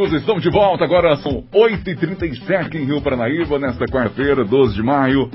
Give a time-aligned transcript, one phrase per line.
[0.00, 0.82] Amigos, estamos de volta.
[0.82, 5.30] Agora são 8h37 em Rio Paranaíba, nesta quarta-feira, 12 de maio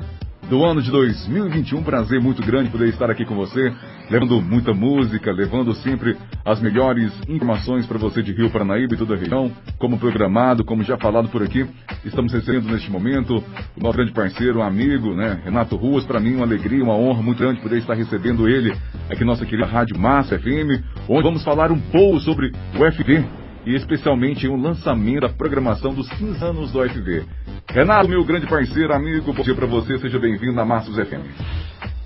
[0.50, 1.84] do ano de 2021.
[1.84, 3.72] Prazer muito grande poder estar aqui com você,
[4.10, 9.14] levando muita música, levando sempre as melhores informações para você de Rio Paranaíba e toda
[9.14, 11.64] a região, como programado, como já falado por aqui.
[12.04, 13.36] Estamos recebendo neste momento
[13.76, 16.04] o nosso grande parceiro, um amigo, né, Renato Ruas.
[16.04, 18.74] Para mim, uma alegria, uma honra muito grande poder estar recebendo ele
[19.08, 23.74] aqui nossa querida Rádio Massa FM, onde vamos falar um pouco sobre o FV e
[23.74, 27.24] especialmente um lançamento da programação dos 15 anos do UFV.
[27.68, 31.26] Renato, meu grande parceiro, amigo, bom dia para você, seja bem-vindo na Massos FM.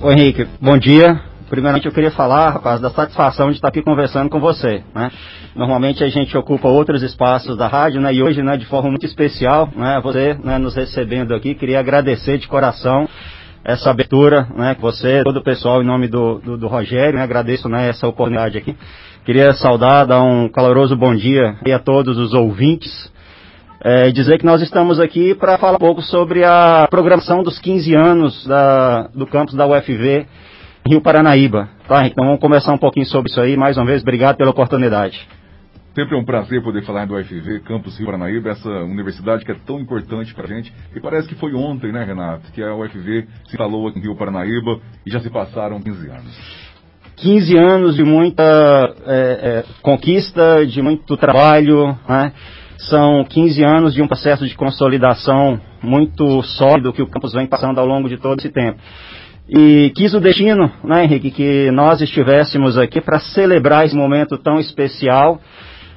[0.01, 1.21] Oi, Henrique, bom dia.
[1.51, 5.11] Primeiramente eu queria falar, rapaz, da satisfação de estar aqui conversando com você, né?
[5.55, 8.15] Normalmente a gente ocupa outros espaços da rádio, né?
[8.15, 12.39] E hoje, né, de forma muito especial, né, você, né, nos recebendo aqui, queria agradecer
[12.39, 13.07] de coração
[13.65, 17.23] essa abertura, né, que você, todo o pessoal, em nome do, do, do Rogério, né,
[17.23, 18.77] agradeço, né, essa oportunidade aqui.
[19.25, 23.11] Queria saudar, dar um caloroso bom dia a todos os ouvintes.
[23.83, 27.95] É, dizer que nós estamos aqui para falar um pouco sobre a programação dos 15
[27.95, 30.27] anos da, do campus da UFV
[30.87, 31.69] Rio Paranaíba.
[31.87, 33.57] Tá, então vamos conversar um pouquinho sobre isso aí.
[33.57, 35.27] Mais uma vez, obrigado pela oportunidade.
[35.95, 39.57] Sempre é um prazer poder falar do UFV, Campus Rio Paranaíba, essa universidade que é
[39.67, 40.73] tão importante para a gente.
[40.95, 44.15] E parece que foi ontem, né, Renato, que a UFV se instalou aqui em Rio
[44.15, 46.71] Paranaíba e já se passaram 15 anos.
[47.17, 48.43] 15 anos de muita
[49.05, 52.33] é, é, conquista, de muito trabalho, né?
[52.79, 57.79] São 15 anos de um processo de consolidação muito sólido que o campus vem passando
[57.79, 58.79] ao longo de todo esse tempo.
[59.49, 64.59] E quis o destino, né, Henrique, que nós estivéssemos aqui para celebrar esse momento tão
[64.61, 65.41] especial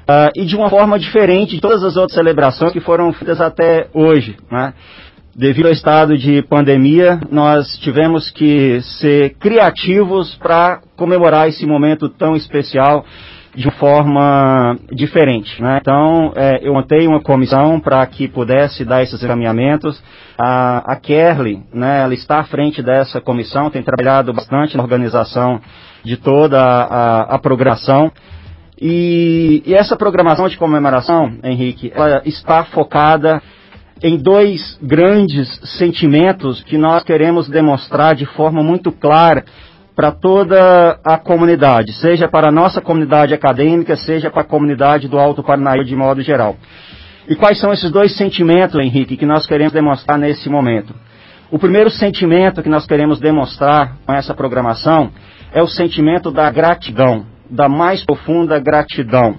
[0.04, 3.88] uh, e de uma forma diferente de todas as outras celebrações que foram feitas até
[3.94, 4.38] hoje.
[4.52, 4.74] Né?
[5.36, 12.36] Devido ao estado de pandemia, nós tivemos que ser criativos para comemorar esse momento tão
[12.36, 13.04] especial
[13.56, 15.62] de forma diferente.
[15.62, 15.78] Né?
[15.82, 20.02] Então, é, eu montei uma comissão para que pudesse dar esses encaminhamentos.
[20.38, 25.62] A, a Kerly, né, ela está à frente dessa comissão, tem trabalhado bastante na organização
[26.04, 28.12] de toda a, a, a programação.
[28.86, 33.42] E, e, essa programação de comemoração, Henrique, ela está focada
[34.02, 39.46] em dois grandes sentimentos que nós queremos demonstrar de forma muito clara
[39.96, 45.18] para toda a comunidade, seja para a nossa comunidade acadêmica, seja para a comunidade do
[45.18, 46.58] Alto Paranaíba de modo geral.
[47.26, 50.94] E quais são esses dois sentimentos, Henrique, que nós queremos demonstrar nesse momento?
[51.50, 55.10] O primeiro sentimento que nós queremos demonstrar com essa programação
[55.54, 59.38] é o sentimento da gratidão, da mais profunda gratidão.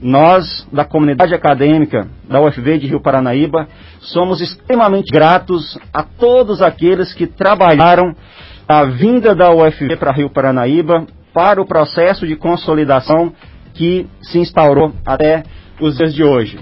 [0.00, 3.68] Nós, da comunidade acadêmica da UFV de Rio Paranaíba,
[4.00, 8.14] somos extremamente gratos a todos aqueles que trabalharam
[8.66, 13.32] a vinda da UFV para Rio Paranaíba para o processo de consolidação
[13.74, 15.42] que se instaurou até
[15.80, 16.58] os dias de hoje.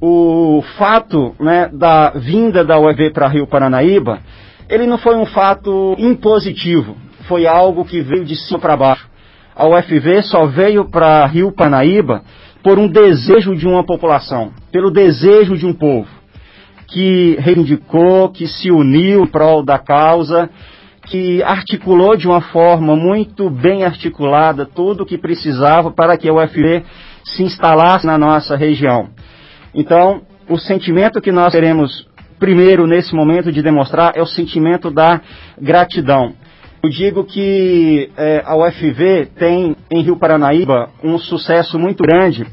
[0.00, 4.20] O fato né, da vinda da UFV para Rio Paranaíba,
[4.68, 6.96] ele não foi um fato impositivo,
[7.26, 9.08] foi algo que veio de cima para baixo
[9.58, 12.22] a UFV só veio para Rio Panaíba
[12.62, 16.08] por um desejo de uma população, pelo desejo de um povo,
[16.86, 20.48] que reivindicou, que se uniu em prol da causa,
[21.06, 26.32] que articulou de uma forma muito bem articulada tudo o que precisava para que a
[26.32, 26.84] UFV
[27.24, 29.08] se instalasse na nossa região.
[29.74, 32.06] Então, o sentimento que nós queremos
[32.38, 35.20] primeiro nesse momento de demonstrar é o sentimento da
[35.60, 36.34] gratidão.
[36.80, 42.46] Eu digo que é, a UFV tem em Rio Paranaíba um sucesso muito grande,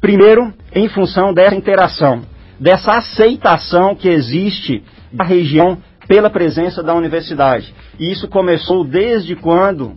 [0.00, 2.22] primeiro em função dessa interação,
[2.60, 5.76] dessa aceitação que existe na região
[6.06, 7.74] pela presença da universidade.
[7.98, 9.96] E isso começou desde quando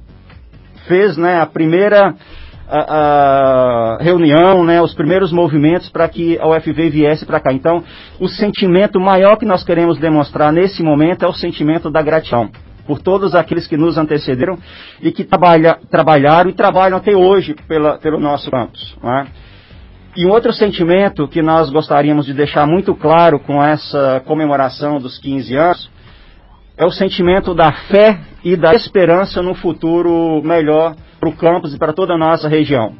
[0.87, 2.15] fez né, a primeira
[2.67, 7.53] a, a reunião, né, os primeiros movimentos para que a UFV viesse para cá.
[7.53, 7.83] Então,
[8.19, 12.49] o sentimento maior que nós queremos demonstrar nesse momento é o sentimento da gratidão
[12.87, 14.57] por todos aqueles que nos antecederam
[15.01, 18.95] e que trabalha, trabalharam e trabalham até hoje pela, pelo nosso campus.
[19.03, 19.27] É?
[20.15, 25.19] E um outro sentimento que nós gostaríamos de deixar muito claro com essa comemoração dos
[25.19, 25.89] 15 anos
[26.77, 31.77] é o sentimento da fé e da esperança no futuro melhor para o campus e
[31.77, 32.95] para toda a nossa região.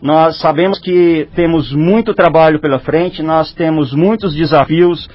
[0.00, 5.08] Nós sabemos que temos muito trabalho pela frente, nós temos muitos desafios,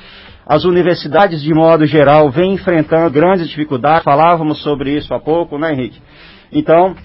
[0.45, 4.03] as universidades, de modo geral, vêm enfrentando grandes dificuldades.
[4.03, 6.01] Falávamos sobre isso há pouco, né, Henrique?
[6.51, 6.95] Então,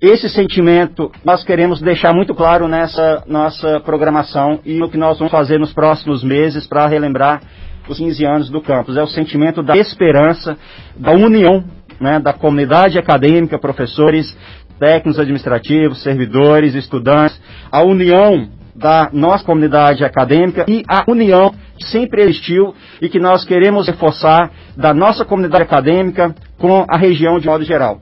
[0.00, 5.30] esse sentimento nós queremos deixar muito claro nessa nossa programação e no que nós vamos
[5.30, 7.40] fazer nos próximos meses para relembrar
[7.88, 8.96] os 15 anos do campus.
[8.96, 10.58] É o sentimento da esperança,
[10.96, 11.64] da união
[12.02, 14.36] né, da comunidade acadêmica, professores,
[14.78, 17.40] técnicos administrativos, servidores, estudantes,
[17.70, 18.48] a união
[18.82, 24.50] da nossa comunidade acadêmica e a união que sempre existiu e que nós queremos reforçar
[24.76, 28.00] da nossa comunidade acadêmica com a região de modo geral.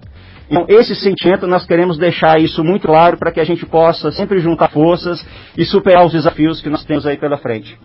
[0.50, 4.40] Então, esse sentimento, nós queremos deixar isso muito claro para que a gente possa sempre
[4.40, 5.24] juntar forças
[5.56, 7.78] e superar os desafios que nós temos aí pela frente.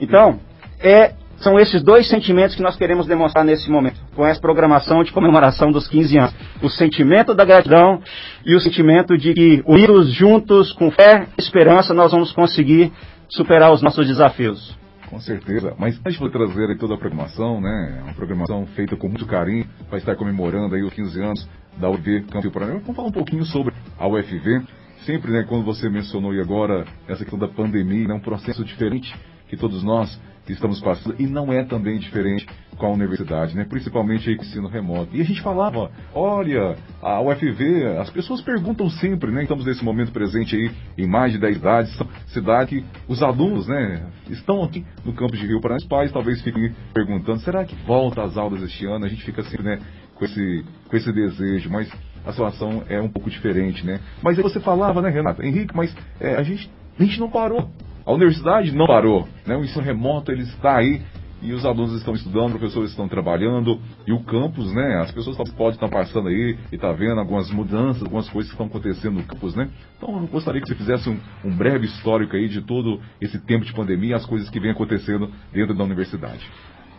[0.00, 0.40] Então,
[0.80, 5.12] é, são esses dois sentimentos que nós queremos demonstrar nesse momento, com essa programação de
[5.12, 6.34] comemoração dos 15 anos.
[6.62, 8.00] O sentimento da gratidão
[8.44, 12.92] e o sentimento de que, unidos juntos, com fé e esperança, nós vamos conseguir
[13.28, 14.78] superar os nossos desafios.
[15.08, 15.74] Com certeza.
[15.78, 18.00] Mas antes de trazer toda a programação, né?
[18.04, 22.26] Uma programação feita com muito carinho, para estar comemorando aí os 15 anos da UFV
[22.30, 22.74] Campo Paraná.
[22.74, 24.62] Vamos falar um pouquinho sobre a UFV.
[25.06, 28.62] Sempre, né, quando você mencionou e agora essa questão da pandemia, é né, um processo
[28.62, 29.12] diferente
[29.48, 32.46] que todos nós estamos passando e não é também diferente
[32.78, 33.66] com a universidade, né?
[33.68, 35.14] Principalmente aí com o ensino remoto.
[35.14, 39.42] E a gente falava, olha, a UFV, as pessoas perguntam sempre, né?
[39.42, 41.98] Estamos nesse momento presente aí em mais de 10 cidades,
[42.28, 45.78] cidade que os alunos, né, estão aqui no campus de Rio Paraná.
[45.78, 49.04] Os pais talvez fiquem perguntando, será que volta às aulas este ano?
[49.04, 49.80] A gente fica sempre, né,
[50.14, 51.90] com esse, com esse desejo, mas
[52.24, 53.98] a situação é um pouco diferente, né?
[54.22, 55.44] Mas você falava, né, Renata?
[55.44, 57.68] Henrique, mas é, a, gente, a gente não parou.
[58.10, 59.56] A universidade não parou, né?
[59.56, 61.00] O ensino remoto ele está aí
[61.40, 65.00] e os alunos estão estudando, professores estão trabalhando e o campus, né?
[65.00, 68.66] As pessoas podem estar passando aí e tá vendo algumas mudanças, algumas coisas que estão
[68.66, 69.68] acontecendo no campus, né?
[69.96, 73.64] Então eu gostaria que você fizesse um, um breve histórico aí de todo esse tempo
[73.64, 76.44] de pandemia, as coisas que vêm acontecendo dentro da universidade.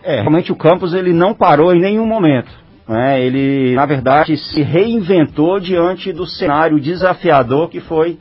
[0.03, 2.49] É, realmente o campus ele não parou em nenhum momento.
[2.87, 3.21] Né?
[3.21, 8.17] Ele, na verdade, se reinventou diante do cenário desafiador que foi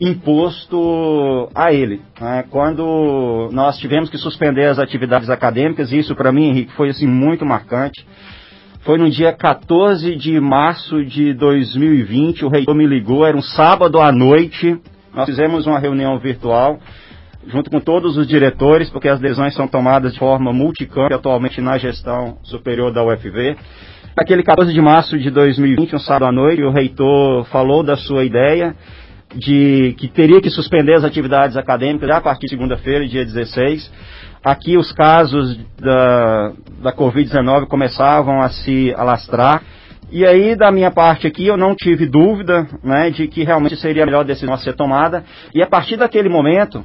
[0.00, 2.00] imposto a ele.
[2.20, 2.44] Né?
[2.50, 7.44] Quando nós tivemos que suspender as atividades acadêmicas, isso para mim, Henrique, foi assim, muito
[7.44, 8.04] marcante.
[8.80, 14.00] Foi no dia 14 de março de 2020, o reitor me ligou, era um sábado
[14.00, 14.76] à noite,
[15.14, 16.80] nós fizemos uma reunião virtual,
[17.46, 21.78] junto com todos os diretores, porque as decisões são tomadas de forma multicampo atualmente na
[21.78, 23.56] gestão superior da UFV.
[24.16, 28.24] Naquele 14 de março de 2020, um sábado à noite, o reitor falou da sua
[28.24, 28.74] ideia
[29.34, 33.90] de que teria que suspender as atividades acadêmicas já a partir de segunda-feira, dia 16.
[34.44, 36.52] Aqui os casos da,
[36.82, 39.62] da Covid-19 começavam a se alastrar.
[40.10, 44.02] E aí, da minha parte aqui, eu não tive dúvida né, de que realmente seria
[44.02, 45.24] a melhor decisão a ser tomada.
[45.54, 46.84] E a partir daquele momento,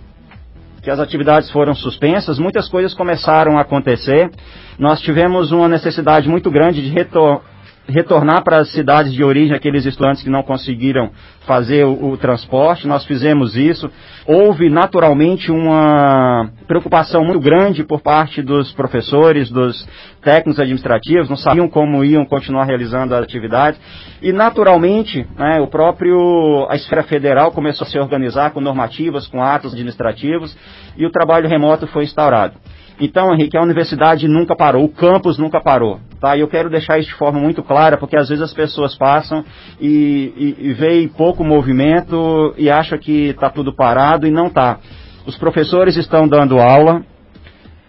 [0.82, 4.32] que as atividades foram suspensas, muitas coisas começaram a acontecer.
[4.80, 7.42] Nós tivemos uma necessidade muito grande de retor
[7.88, 11.10] retornar para as cidades de origem aqueles estudantes que não conseguiram
[11.46, 12.88] fazer o, o, transporte.
[12.88, 13.90] Nós fizemos isso.
[14.26, 19.88] Houve naturalmente uma preocupação muito grande por parte dos professores, dos
[20.22, 23.80] técnicos administrativos, não sabiam como iam continuar realizando as atividades.
[24.22, 29.42] E naturalmente, né, o próprio a esfera federal começou a se organizar com normativas, com
[29.42, 30.56] atos administrativos,
[30.98, 32.56] e o trabalho remoto foi instaurado.
[33.00, 36.00] Então, Henrique, a universidade nunca parou, o campus nunca parou.
[36.20, 36.36] Tá?
[36.36, 39.46] E eu quero deixar isso de forma muito clara, porque às vezes as pessoas passam
[39.80, 44.80] e, e, e veem pouco movimento e acham que está tudo parado e não está.
[45.28, 47.04] Os professores estão dando aula,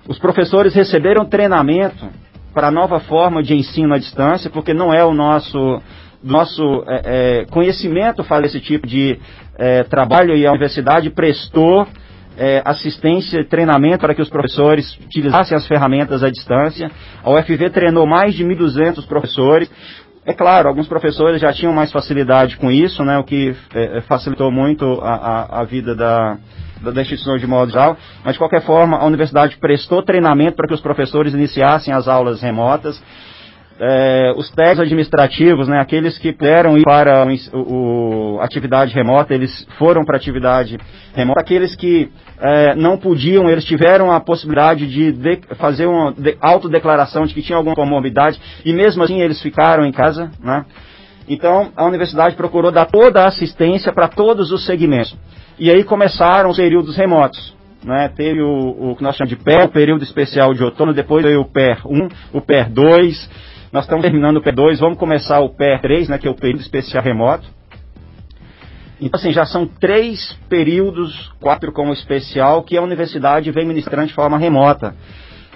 [0.07, 2.07] os professores receberam treinamento
[2.53, 5.81] para a nova forma de ensino à distância, porque não é o nosso
[6.23, 9.19] nosso é, é, conhecimento faz esse tipo de
[9.57, 11.87] é, trabalho e a universidade prestou
[12.39, 16.91] é, assistência e treinamento para que os professores utilizassem as ferramentas à distância.
[17.23, 19.69] A UFV treinou mais de 1.200 professores.
[20.25, 24.01] É claro, alguns professores já tinham mais facilidade com isso, né, o que é, é
[24.03, 26.37] facilitou muito a, a, a vida da,
[26.83, 30.75] da instituição de modo geral, mas de qualquer forma a universidade prestou treinamento para que
[30.75, 33.03] os professores iniciassem as aulas remotas
[33.81, 39.67] é, os técnicos administrativos, né, aqueles que puderam ir para o, o atividade remota, eles
[39.79, 40.77] foram para atividade
[41.15, 41.41] remota.
[41.41, 47.25] Aqueles que é, não podiam, eles tiveram a possibilidade de, de fazer uma de, autodeclaração
[47.25, 50.31] de que tinha alguma comorbidade e mesmo assim eles ficaram em casa.
[50.43, 50.65] Né?
[51.29, 55.17] Então a universidade procurou dar toda a assistência para todos os segmentos.
[55.59, 57.57] E aí começaram os períodos remotos.
[57.85, 61.25] Né, teve o, o que nós chamamos de PER, o período especial de outono, depois
[61.25, 63.31] veio o PER 1, o PER 2,
[63.73, 67.03] nós estamos terminando o P2, vamos começar o P3, né, que é o período especial
[67.03, 67.47] remoto.
[69.01, 74.15] Então, assim, já são três períodos, quatro como especial, que a universidade vem ministrando de
[74.15, 74.95] forma remota.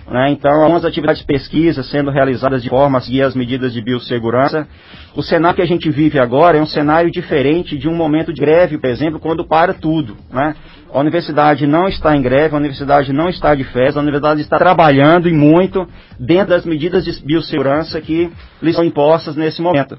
[0.09, 0.31] Né?
[0.31, 4.69] Então, algumas atividades de pesquisa sendo realizadas de forma a seguir as medidas de biossegurança.
[5.17, 8.41] O cenário que a gente vive agora é um cenário diferente de um momento de
[8.41, 10.17] greve, por exemplo, quando para tudo.
[10.31, 10.55] Né?
[10.93, 14.59] A universidade não está em greve, a universidade não está de férias, a universidade está
[14.59, 15.89] trabalhando e muito
[16.21, 18.31] dentro das medidas de biossegurança que
[18.61, 19.97] lhe são impostas nesse momento.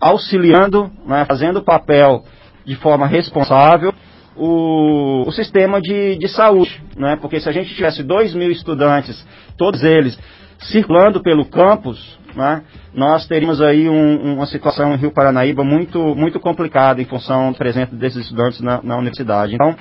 [0.00, 2.22] Auxiliando, né, fazendo o papel
[2.64, 3.92] de forma responsável,
[4.36, 7.18] o, o sistema de, de saúde, né?
[7.20, 9.26] porque se a gente tivesse 2 mil estudantes,
[9.56, 10.16] todos eles
[10.60, 12.62] circulando pelo campus, né,
[12.94, 17.58] nós teríamos aí um, uma situação em Rio Paranaíba muito, muito complicada em função do
[17.58, 19.54] presente desses estudantes na, na universidade.
[19.54, 19.74] Então,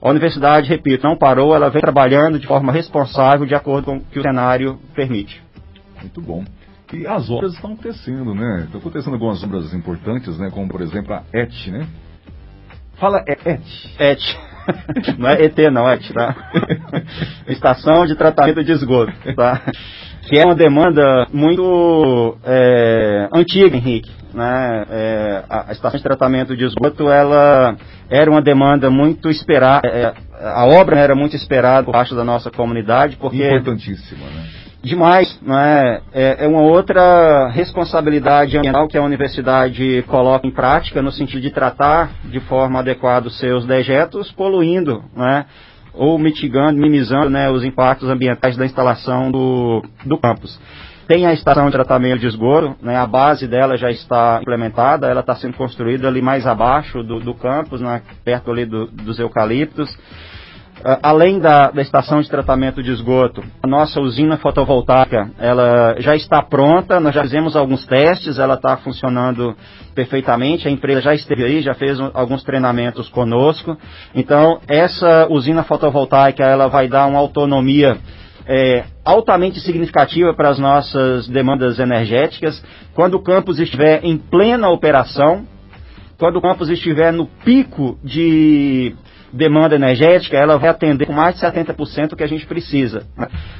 [0.00, 4.00] a universidade, repito, não parou, ela vem trabalhando de forma responsável de acordo com o
[4.00, 5.42] que o cenário permite.
[6.00, 6.44] Muito bom.
[6.92, 8.62] E as obras estão acontecendo, né?
[8.64, 10.50] Estão acontecendo algumas obras importantes, né?
[10.50, 11.86] Como, por exemplo, a ET, né?
[12.94, 13.60] Fala ET.
[13.98, 14.20] ET.
[15.18, 16.50] Não é ET não, ET, tá?
[17.48, 19.62] Estação de Tratamento de Esgoto, tá?
[20.22, 24.10] Que é uma demanda muito é, antiga, Henrique.
[24.38, 24.86] Né?
[24.88, 27.76] É, a estação de tratamento de esgoto, ela
[28.08, 32.48] era uma demanda muito esperada, é, a obra era muito esperada por parte da nossa
[32.48, 33.44] comunidade, porque...
[33.44, 34.46] Importantíssima, né?
[34.80, 36.00] demais, né?
[36.12, 41.50] É, é uma outra responsabilidade ambiental que a universidade coloca em prática no sentido de
[41.50, 45.46] tratar de forma adequada os seus dejetos, poluindo, né?
[45.92, 50.56] Ou mitigando, minimizando né, os impactos ambientais da instalação do, do campus.
[51.08, 55.20] Tem a estação de tratamento de esgoto, né, a base dela já está implementada, ela
[55.20, 59.88] está sendo construída ali mais abaixo do, do campus, né, perto ali do, dos eucaliptos.
[60.84, 66.14] Ah, além da, da, estação de tratamento de esgoto, a nossa usina fotovoltaica ela já
[66.14, 69.56] está pronta, nós já fizemos alguns testes, ela está funcionando
[69.94, 73.78] perfeitamente, a empresa já esteve aí, já fez alguns treinamentos conosco.
[74.14, 77.96] Então, essa usina fotovoltaica ela vai dar uma autonomia
[78.48, 82.64] é, altamente significativa para as nossas demandas energéticas.
[82.94, 85.46] Quando o campus estiver em plena operação,
[86.18, 88.96] quando o campus estiver no pico de
[89.30, 93.06] demanda energética, ela vai atender com mais de 70% o que a gente precisa.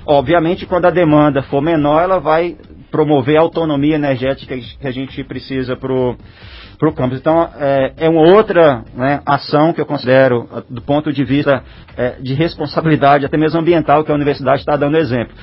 [0.07, 2.57] Obviamente, quando a demanda for menor, ela vai
[2.91, 6.17] promover a autonomia energética que a gente precisa para o
[6.95, 7.19] campus.
[7.19, 11.63] Então, é, é uma outra né, ação que eu considero, do ponto de vista
[11.97, 15.35] é, de responsabilidade, até mesmo ambiental, que a universidade está dando exemplo.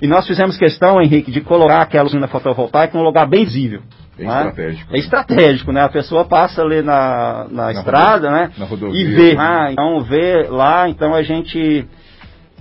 [0.00, 3.82] E nós fizemos questão, Henrique, de colocar aquela usina fotovoltaica em um lugar bem visível.
[4.16, 4.48] Bem né?
[4.48, 4.94] estratégico.
[4.94, 5.82] É estratégico, né?
[5.82, 8.52] A pessoa passa ali na, na, na estrada, rodovia, né?
[8.58, 9.36] Na rodovia, e vê.
[9.38, 11.86] Ah, então vê lá, então a gente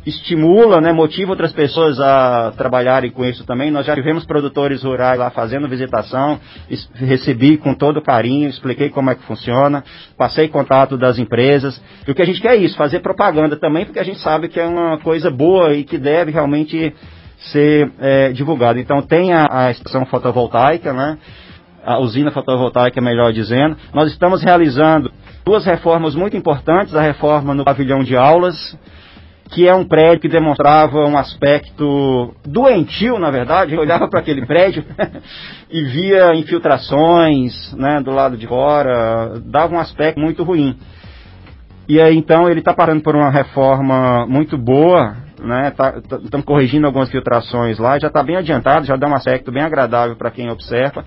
[0.05, 3.69] estimula, né, motiva outras pessoas a trabalharem com isso também.
[3.69, 6.39] Nós já tivemos produtores rurais lá fazendo visitação,
[6.95, 9.83] recebi com todo carinho, expliquei como é que funciona,
[10.17, 11.81] passei contato das empresas.
[12.07, 14.47] E o que a gente quer é isso, fazer propaganda também, porque a gente sabe
[14.47, 16.93] que é uma coisa boa e que deve realmente
[17.51, 18.79] ser é, divulgado.
[18.79, 21.17] Então tem a, a, estação fotovoltaica, né?
[21.83, 23.75] a usina fotovoltaica, melhor dizendo.
[23.93, 25.11] Nós estamos realizando
[25.43, 28.77] duas reformas muito importantes, a reforma no pavilhão de aulas,
[29.51, 33.75] que é um prédio que demonstrava um aspecto doentio, na verdade.
[33.75, 34.83] Eu olhava para aquele prédio
[35.69, 40.77] e via infiltrações né, do lado de fora, dava um aspecto muito ruim.
[41.87, 45.67] E aí então ele está parando por uma reforma muito boa, né?
[45.67, 49.51] Estamos tá, tá corrigindo algumas filtrações lá, já está bem adiantado, já dá um aspecto
[49.51, 51.03] bem agradável para quem observa.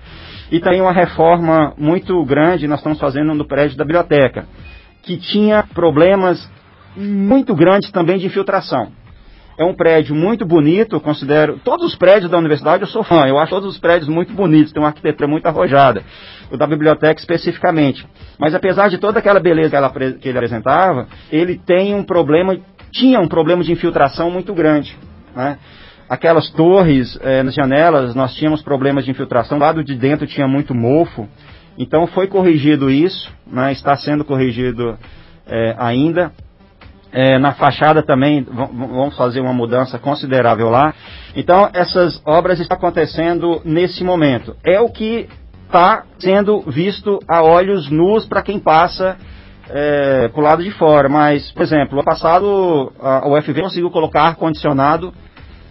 [0.51, 4.45] E tem uma reforma muito grande, nós estamos fazendo no prédio da biblioteca,
[5.01, 6.47] que tinha problemas
[6.95, 8.91] muito grandes também de infiltração.
[9.57, 11.59] É um prédio muito bonito, considero.
[11.63, 14.73] Todos os prédios da universidade eu sou fã, eu acho todos os prédios muito bonitos,
[14.73, 16.03] tem uma arquitetura muito arrojada.
[16.51, 18.05] O da biblioteca especificamente.
[18.37, 22.57] Mas apesar de toda aquela beleza que, ela, que ele apresentava, ele tem um problema
[22.95, 24.97] tinha um problema de infiltração muito grande.
[25.35, 25.57] Né?
[26.09, 30.47] Aquelas torres é, nas janelas, nós tínhamos problemas de infiltração, do lado de dentro tinha
[30.47, 31.27] muito mofo.
[31.77, 33.71] Então foi corrigido isso, né?
[33.73, 34.97] está sendo corrigido
[35.45, 36.31] é, ainda.
[37.11, 40.93] É, na fachada também vamos fazer uma mudança considerável lá.
[41.35, 44.55] Então essas obras estão acontecendo nesse momento.
[44.63, 45.29] É o que
[45.65, 49.17] está sendo visto a olhos nus para quem passa
[49.69, 51.09] é, para o lado de fora.
[51.09, 55.13] Mas, por exemplo, ano passado a UFV conseguiu colocar ar-condicionado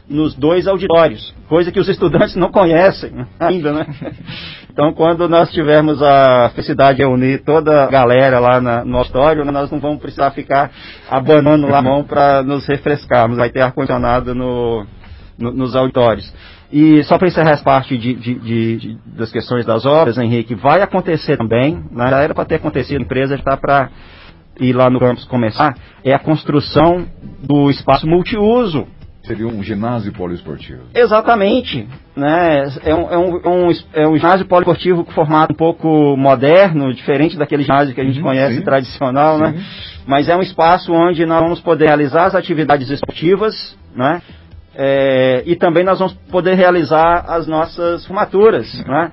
[0.09, 3.87] nos dois auditórios, coisa que os estudantes não conhecem ainda, né?
[4.71, 9.45] Então, quando nós tivermos a felicidade de reunir toda a galera lá na, no auditório,
[9.45, 10.71] nós não vamos precisar ficar
[11.09, 13.37] abanando lá a mão para nos refrescarmos.
[13.37, 14.85] Vai ter ar-condicionado no,
[15.39, 16.33] no, nos auditórios.
[16.73, 20.83] E só para encerrar essa parte de, de, de, das questões das obras, Henrique, vai
[20.83, 22.11] acontecer também, né?
[22.11, 23.91] já era para ter acontecido, a empresa está para
[24.59, 27.07] ir lá no campus começar, é a construção
[27.43, 28.89] do espaço multiuso.
[29.25, 30.83] Seria um ginásio poliesportivo.
[30.95, 31.89] Exatamente.
[32.15, 32.65] Né?
[32.85, 36.93] É, um, é, um, é um, é um ginásio poliesportivo com formato um pouco moderno,
[36.93, 38.63] diferente daquele ginásio que a gente uhum, conhece sim.
[38.63, 39.53] tradicional, né?
[39.53, 39.57] sim.
[39.57, 39.65] né?
[40.07, 44.21] Mas é um espaço onde nós vamos poder realizar as atividades esportivas, né?
[44.77, 48.75] É, e também nós vamos poder realizar as nossas formaturas.
[48.85, 49.13] Né?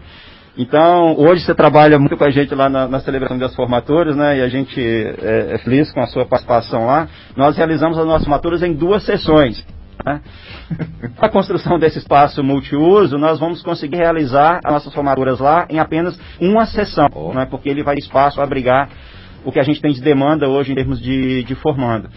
[0.58, 4.40] Então, hoje você trabalha muito com a gente lá na, na celebração das formaturas, né?
[4.40, 7.08] E a gente é, é, feliz com a sua participação lá.
[7.38, 9.66] Nós realizamos as nossas formaturas em duas sessões.
[10.06, 10.22] Né?
[11.20, 16.20] a construção desse espaço multiuso, nós vamos conseguir realizar as nossas formaturas lá em apenas
[16.40, 17.34] uma sessão, oh.
[17.34, 17.46] né?
[17.46, 18.90] porque ele vai espaço abrigar
[19.46, 22.10] o que a gente tem de demanda hoje em termos de, de formando.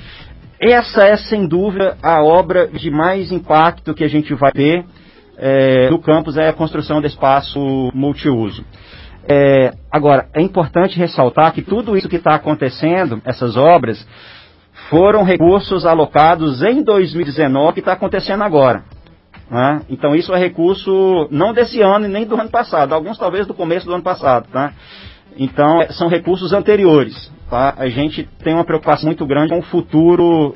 [0.60, 4.84] Essa é, sem dúvida, a obra de mais impacto que a gente vai ter
[5.36, 8.64] é, no campus, é a construção do espaço multiuso.
[9.26, 14.06] É, agora, é importante ressaltar que tudo isso que está acontecendo, essas obras,
[14.88, 18.84] foram recursos alocados em 2019 que está acontecendo agora.
[19.50, 19.82] Né?
[19.88, 23.54] Então isso é recurso não desse ano e nem do ano passado, alguns talvez do
[23.54, 24.48] começo do ano passado.
[24.50, 24.72] Tá?
[25.36, 27.32] Então é, são recursos anteriores.
[27.48, 27.74] Tá?
[27.76, 30.54] A gente tem uma preocupação muito grande com o futuro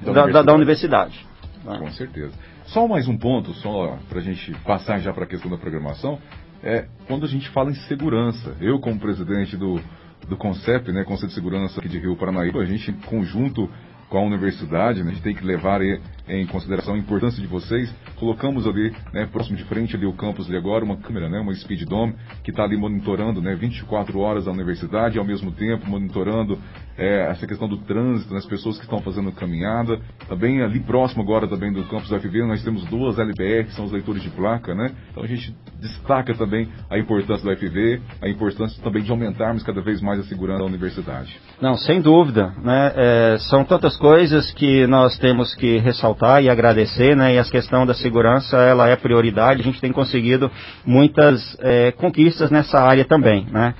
[0.00, 0.46] da, da, universidade.
[0.46, 1.26] Da, universidade
[1.64, 1.78] tá?
[1.78, 2.32] Com certeza.
[2.66, 6.18] Só mais um ponto, só para a gente passar já para a questão da programação,
[6.62, 8.56] é quando a gente fala em segurança.
[8.60, 9.80] Eu, como presidente do,
[10.28, 13.68] do CONCEP, né, Conselho de Segurança aqui de Rio Paranaíba, a gente, em conjunto
[14.08, 17.92] com a universidade, né, a gente tem que levar em consideração a importância de vocês.
[18.16, 21.54] Colocamos ali, né, próximo de frente ali o campus ali agora, uma câmera, né, uma
[21.54, 26.58] Speed Dome, que está ali monitorando, né, 24 horas a universidade, ao mesmo tempo monitorando
[26.96, 29.98] é, essa questão do trânsito, nas né, pessoas que estão fazendo caminhada.
[30.28, 33.84] Também ali próximo agora também do campus da FV, nós temos duas LBR, que são
[33.84, 34.92] os leitores de placa, né?
[35.10, 39.80] Então a gente destaca também a importância do FV, a importância também de aumentarmos cada
[39.80, 41.36] vez mais a segurança da universidade.
[41.60, 42.92] Não, sem dúvida, né?
[42.96, 47.34] É, são tantas coisas que nós temos que ressaltar e agradecer, né?
[47.34, 49.60] E a questão da segurança, ela é prioridade.
[49.60, 50.50] A gente tem conseguido
[50.86, 53.74] muitas é, conquistas nessa área também, né?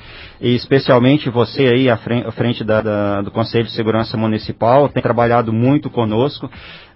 [0.45, 4.91] E especialmente você aí à frente, à frente da, da do Conselho de Segurança Municipal,
[4.91, 6.51] tem trabalhado muito conosco.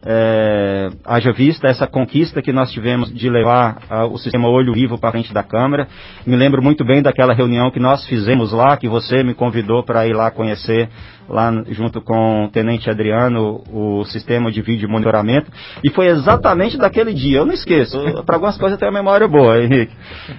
[0.04, 4.96] É, haja vista essa conquista que nós tivemos de levar uh, o sistema olho vivo
[4.96, 5.88] para frente da Câmara.
[6.24, 10.06] Me lembro muito bem daquela reunião que nós fizemos lá, que você me convidou para
[10.06, 10.88] ir lá conhecer,
[11.28, 15.50] lá junto com o Tenente Adriano, o sistema de vídeo monitoramento.
[15.82, 17.98] E foi exatamente daquele dia, eu não esqueço.
[18.24, 19.92] Para algumas coisas eu tenho uma memória boa, Henrique.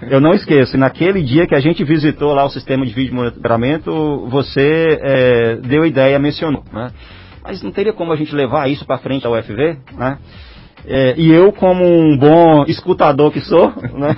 [0.09, 0.77] Eu não esqueço.
[0.77, 5.85] Naquele dia que a gente visitou lá o sistema de vídeo monitoramento, você é, deu
[5.85, 6.63] ideia, mencionou.
[6.71, 6.91] Né?
[7.43, 10.17] Mas não teria como a gente levar isso para frente à UFV, né?
[10.85, 14.15] É, e eu, como um bom escutador que sou, né?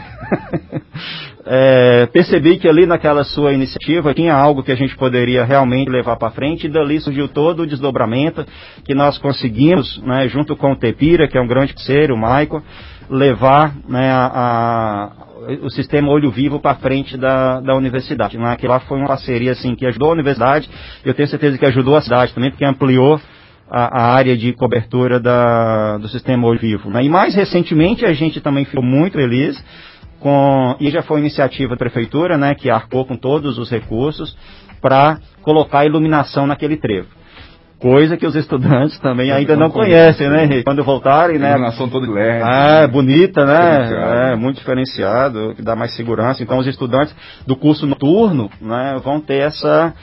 [1.46, 6.18] é, percebi que ali naquela sua iniciativa tinha algo que a gente poderia realmente levar
[6.18, 8.46] para frente, e dali surgiu todo o desdobramento
[8.86, 12.62] que nós conseguimos, né, junto com o Tepira, que é um grande parceiro, o Maico,
[13.10, 15.12] levar né, a,
[15.62, 18.38] o sistema Olho Vivo para frente da, da universidade.
[18.38, 18.58] Né?
[18.64, 20.70] Lá foi uma parceria assim, que ajudou a universidade,
[21.04, 23.20] eu tenho certeza que ajudou a cidade também, porque ampliou
[23.70, 26.90] a, a área de cobertura da, do sistema Olho Vivo.
[26.90, 27.04] Né?
[27.04, 29.64] E mais recentemente a gente também ficou muito feliz
[30.20, 34.38] com, e já foi iniciativa da prefeitura, né, que arcou com todos os recursos
[34.80, 37.21] para colocar iluminação naquele trevo
[37.82, 40.64] coisa que os estudantes também ainda não, não conhecem, né, Henrique?
[40.64, 41.50] Quando voltarem, né?
[41.50, 42.44] Iluminação toda LED.
[42.44, 44.32] Ah, é bonita, né?
[44.32, 46.44] É, muito diferenciado, que dá mais segurança.
[46.44, 47.14] Então, os estudantes
[47.46, 49.94] do curso noturno, né, vão ter essa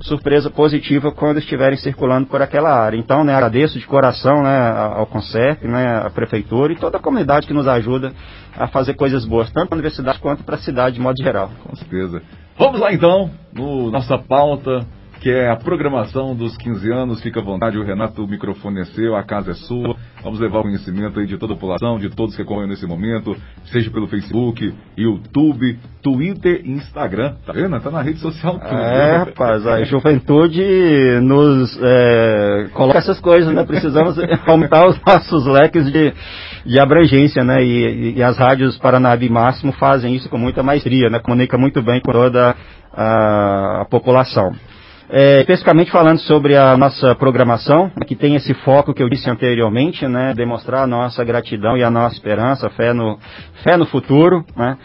[0.00, 2.96] surpresa positiva quando estiverem circulando por aquela área.
[2.96, 7.46] Então, né, agradeço de coração, né, ao CONCEP, né, à prefeitura e toda a comunidade
[7.46, 8.12] que nos ajuda
[8.58, 11.50] a fazer coisas boas, tanto para a universidade quanto para a cidade de modo geral.
[11.62, 12.22] Com certeza.
[12.58, 14.86] Vamos lá então, no nossa pauta
[15.26, 17.20] que é a programação dos 15 anos.
[17.20, 19.96] Fica à vontade, o Renato, o microfone é seu, a casa é sua.
[20.22, 23.36] Vamos levar o conhecimento aí de toda a população, de todos que acompanham nesse momento,
[23.64, 27.34] seja pelo Facebook, YouTube, Twitter e Instagram.
[27.44, 27.76] Tá vendo?
[27.80, 28.72] Tá na rede social tudo.
[28.72, 30.62] É, rapaz, a juventude
[31.20, 33.64] nos é, coloca essas coisas, né?
[33.64, 36.14] Precisamos aumentar os nossos leques de,
[36.64, 37.64] de abrangência, né?
[37.64, 41.18] E, e as rádios Paranabi Máximo fazem isso com muita maestria, né?
[41.18, 42.54] Comunica muito bem com toda
[42.92, 44.54] a, a população.
[45.08, 50.06] É, especificamente falando sobre a nossa programação, que tem esse foco que eu disse anteriormente,
[50.08, 53.16] né, demonstrar a nossa gratidão e a nossa esperança, fé no,
[53.62, 54.76] fé no futuro, né.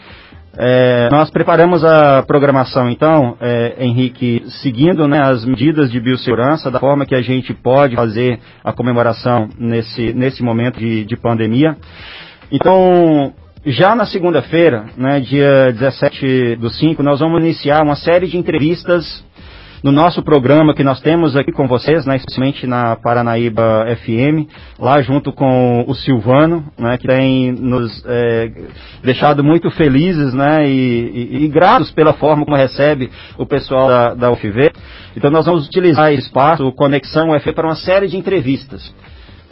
[0.54, 6.78] É, nós preparamos a programação, então, é, Henrique, seguindo né, as medidas de biossegurança, da
[6.78, 11.74] forma que a gente pode fazer a comemoração nesse, nesse momento de, de pandemia.
[12.50, 13.32] Então,
[13.64, 19.24] já na segunda-feira, né, dia 17 do 5, nós vamos iniciar uma série de entrevistas
[19.82, 25.02] no nosso programa que nós temos aqui com vocês, né, especialmente na Paranaíba FM, lá
[25.02, 28.52] junto com o Silvano, né, que tem nos é,
[29.02, 34.14] deixado muito felizes né, e, e, e, gratos pela forma como recebe o pessoal da,
[34.14, 34.70] da UFV.
[35.16, 38.94] Então nós vamos utilizar esse espaço, Conexão UFV, para uma série de entrevistas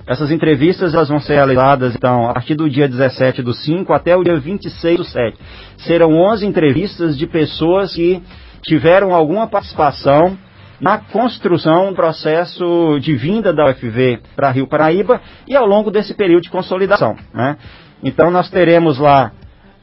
[0.07, 4.17] Essas entrevistas elas vão ser realizadas, então, a partir do dia 17 do 5 até
[4.17, 5.37] o dia 26 do 7.
[5.79, 8.23] Serão 11 entrevistas de pessoas que
[8.63, 10.37] tiveram alguma participação
[10.81, 16.15] na construção do processo de vinda da UFV para Rio Paraíba e ao longo desse
[16.15, 17.17] período de consolidação.
[17.35, 17.57] Né?
[18.03, 19.31] Então nós teremos lá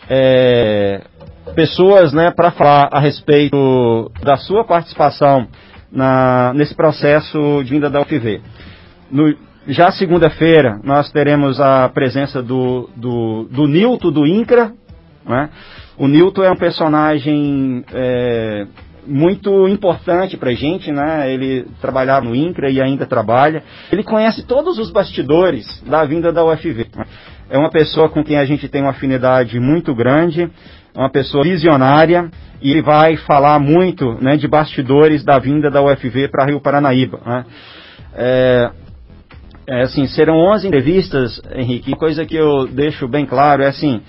[0.10, 1.02] é,
[1.54, 5.48] pessoas né, para falar a respeito da sua participação
[5.92, 8.42] na, nesse processo de vinda da UFV.
[9.12, 9.36] No,
[9.68, 14.72] já segunda-feira nós teremos a presença do, do, do Nilton do INCRA.
[15.26, 15.50] Né?
[15.98, 18.68] O Nilton é um personagem é,
[19.08, 21.32] muito importante para a gente, né?
[21.32, 23.64] Ele trabalhava no INCRA e ainda trabalha.
[23.92, 26.86] Ele conhece todos os bastidores da vinda da UFV.
[27.50, 30.50] É uma pessoa com quem a gente tem uma afinidade muito grande,
[30.94, 32.30] uma pessoa visionária
[32.62, 37.20] e ele vai falar muito né, de bastidores da vinda da UFV para Rio Paranaíba.
[37.26, 37.46] Né?
[38.14, 38.72] É,
[39.68, 44.02] é, assim, serão 11 entrevistas, Henrique, coisa que eu deixo bem claro é assim,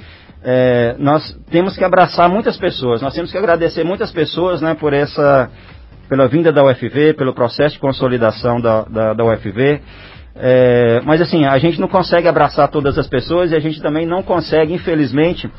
[0.42, 4.92] é, nós temos que abraçar muitas pessoas, nós temos que agradecer muitas pessoas né, por
[4.92, 5.50] essa,
[6.08, 9.80] pela vinda da UFV, pelo processo de consolidação da, da, da UFV.
[10.40, 14.06] É, mas assim, a gente não consegue abraçar todas as pessoas e a gente também
[14.06, 15.50] não consegue, infelizmente,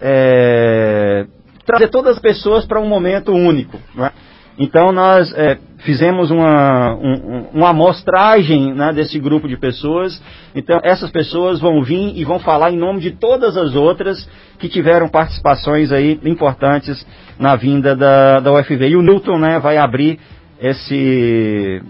[0.00, 1.26] é,
[1.66, 3.76] trazer todas as pessoas para um momento único.
[3.98, 4.10] É?
[4.58, 10.22] Então nós é, fizemos uma, um, uma amostragem né, desse grupo de pessoas.
[10.54, 14.68] Então essas pessoas vão vir e vão falar em nome de todas as outras que
[14.68, 17.04] tiveram participações aí importantes
[17.38, 18.88] na vinda da, da UFV.
[18.88, 20.18] E o Newton né, vai abrir
[20.60, 21.82] esse,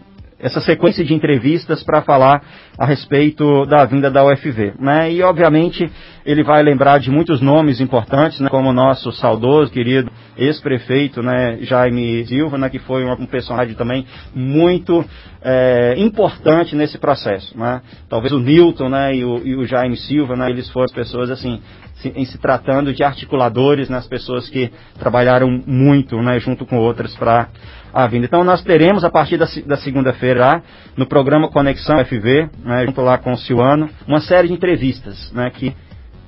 [0.43, 2.43] essa sequência de entrevistas para falar
[2.77, 4.75] a respeito da vinda da UFV.
[4.79, 5.13] Né?
[5.13, 5.89] E, obviamente,
[6.27, 8.49] ele vai lembrar de muitos nomes importantes, né?
[8.49, 11.59] como o nosso saudoso, querido ex-prefeito né?
[11.61, 12.69] Jaime Silva, né?
[12.69, 15.05] que foi um, personagem também muito
[15.43, 17.57] é, importante nesse processo.
[17.57, 17.81] Né?
[18.09, 19.15] Talvez o Newton né?
[19.15, 20.51] e, o, e o Jaime Silva, né?
[20.51, 21.61] eles foram as pessoas assim,
[22.05, 23.99] em se tratando de articuladores, né?
[23.99, 26.41] as pessoas que trabalharam muito né?
[26.41, 27.49] junto com outras para
[27.93, 28.27] a vinda.
[28.27, 30.63] Então nós teremos a partir da, da segunda-feira
[30.97, 35.51] no programa Conexão FV, né, junto lá com o Silvano, uma série de entrevistas né,
[35.51, 35.75] que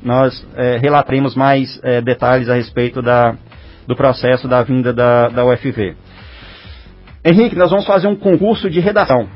[0.03, 3.35] nós é, relataremos mais é, detalhes a respeito da,
[3.87, 5.97] do processo da vinda da, da UFV.
[7.25, 9.27] Henrique, nós vamos fazer um concurso de redação.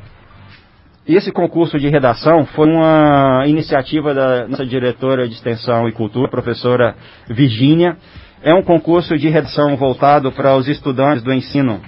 [1.07, 6.95] Esse concurso de redação foi uma iniciativa da nossa diretora de Extensão e Cultura, professora
[7.27, 7.97] Virgínia.
[8.43, 11.81] É um concurso de redação voltado para os estudantes do ensino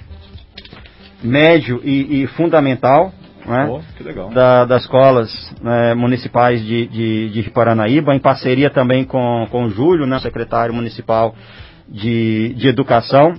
[1.22, 3.12] médio e, e fundamental,
[3.46, 9.46] né, oh, da, das escolas né, municipais de, de, de Paranaíba, em parceria também com,
[9.50, 11.34] com o Júlio, né, secretário municipal
[11.88, 13.34] de, de Educação.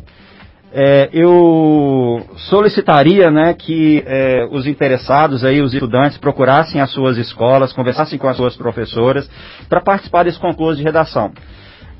[0.75, 7.71] É, eu solicitaria né, que é, os interessados, aí, os estudantes, procurassem as suas escolas,
[7.71, 9.29] conversassem com as suas professoras
[9.69, 11.31] para participar desse concurso de redação.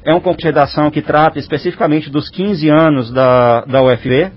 [0.04, 4.32] É um concurso de redação que trata especificamente dos 15 anos da, da UFV,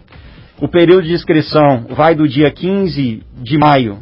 [0.61, 3.99] o período de inscrição vai do dia 15 de maio,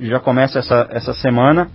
[0.00, 1.68] já começa essa, essa semana,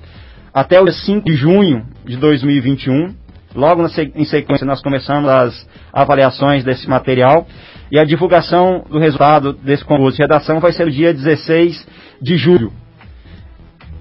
[0.54, 3.13] até o dia 5 de junho de 2021.
[3.54, 7.46] Logo em sequência, nós começamos as avaliações desse material
[7.91, 11.86] e a divulgação do resultado desse concurso de redação vai ser no dia 16
[12.22, 12.72] de julho.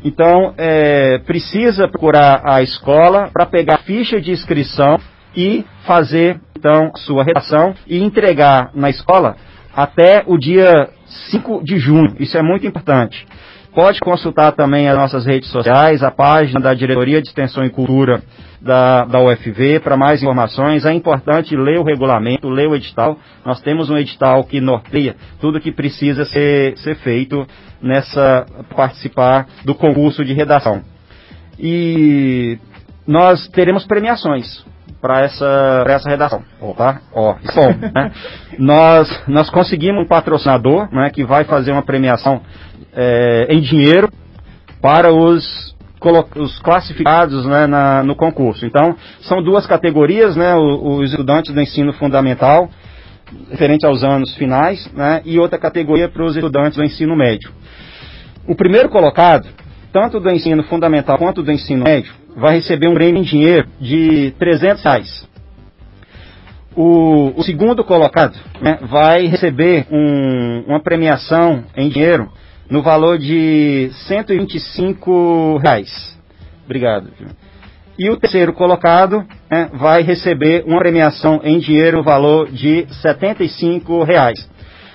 [0.04, 4.98] Então, é, precisa procurar a escola para pegar ficha de inscrição
[5.36, 9.36] e fazer, então, sua redação e entregar na escola
[9.74, 10.88] até o dia
[11.30, 12.14] 5 de junho.
[12.18, 13.26] Isso é muito importante.
[13.74, 18.20] Pode consultar também as nossas redes sociais, a página da Diretoria de Extensão e Cultura
[18.60, 20.84] da, da UFV para mais informações.
[20.84, 23.16] É importante ler o regulamento, ler o edital.
[23.46, 27.46] Nós temos um edital que norteia tudo que precisa ser, ser feito
[27.80, 30.82] nessa participar do concurso de redação.
[31.56, 32.58] E
[33.06, 34.64] nós teremos premiações
[35.00, 36.42] para essa, essa redação.
[36.76, 37.00] Tá?
[37.12, 38.12] Ó, bom, né?
[38.58, 42.42] nós, nós conseguimos um patrocinador né, que vai fazer uma premiação
[42.94, 44.10] é, em dinheiro
[44.80, 45.74] para os,
[46.36, 48.66] os classificados né, na, no concurso.
[48.66, 52.68] Então, são duas categorias, né, os, os estudantes do ensino fundamental,
[53.50, 57.50] referente aos anos finais, né, e outra categoria para os estudantes do ensino médio.
[58.46, 59.48] O primeiro colocado,
[59.92, 64.32] tanto do ensino fundamental quanto do ensino médio, vai receber um prêmio em dinheiro de
[64.38, 65.28] 300 reais.
[66.74, 72.30] O, o segundo colocado né, vai receber um, uma premiação em dinheiro
[72.70, 76.18] no valor de 125 reais.
[76.64, 77.10] Obrigado.
[77.98, 84.04] E o terceiro colocado né, vai receber uma premiação em dinheiro no valor de 75
[84.04, 84.48] reais.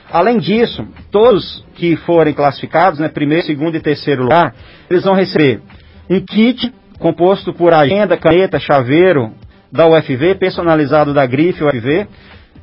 [0.10, 4.56] além disso, todos que forem classificados, né, primeiro, segundo e terceiro lugar,
[4.90, 5.62] eles vão receber
[6.10, 9.32] um kit composto por agenda, caneta, chaveiro
[9.72, 12.08] da UFV, personalizado da grife UFV,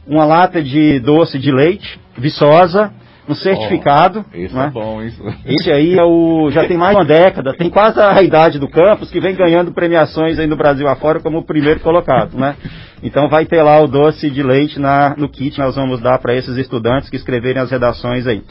[0.06, 2.92] uma lata de doce de leite, viçosa,
[3.28, 4.24] um certificado.
[4.32, 4.66] Oh, isso né?
[4.66, 5.22] é bom, isso.
[5.46, 8.68] Esse aí é o, já tem mais de uma década, tem quase a idade do
[8.68, 12.56] campus, que vem ganhando premiações aí no Brasil afora como o primeiro colocado, né?
[13.02, 16.34] Então vai ter lá o doce de leite na, no kit, nós vamos dar para
[16.34, 18.42] esses estudantes que escreverem as redações aí.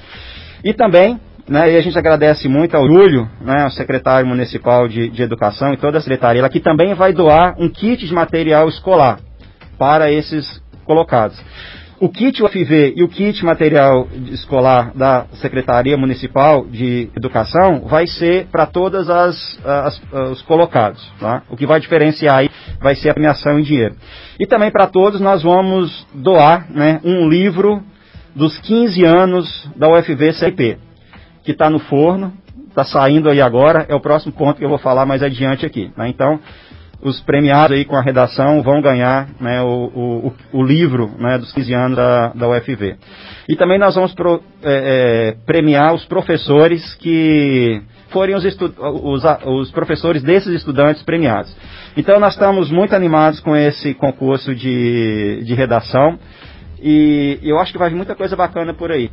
[0.64, 5.10] E também, né, e a gente agradece muito ao Júlio, né, o secretário municipal de,
[5.10, 9.20] de educação e toda a secretaria, que também vai doar um kit de material escolar
[9.78, 11.40] para esses colocados.
[12.02, 18.48] O kit UFV e o kit material escolar da Secretaria Municipal de Educação vai ser
[18.48, 20.02] para todas as, as,
[20.32, 21.00] os colocados.
[21.20, 21.44] Tá?
[21.48, 22.50] O que vai diferenciar aí
[22.82, 23.96] vai ser a premiação em dinheiro.
[24.40, 27.84] E também para todos nós vamos doar né, um livro
[28.36, 30.80] dos 15 anos da UFV CIP,
[31.44, 32.34] que está no forno,
[32.70, 35.92] está saindo aí agora, é o próximo ponto que eu vou falar mais adiante aqui.
[35.96, 36.08] Né?
[36.10, 36.40] Então,
[37.04, 39.68] os premiados aí com a redação vão ganhar né, o,
[40.24, 42.96] o, o, livro né, dos 15 anos da, da UFV.
[43.50, 49.72] E também nós vamos pro, é, é, premiar os professores que forem os, os, os,
[49.72, 51.56] professores desses estudantes premiados.
[51.98, 56.20] Então nós estamos muito animados com esse concurso de, de redação
[56.82, 59.10] e eu acho que vai vir muita coisa bacana por aí.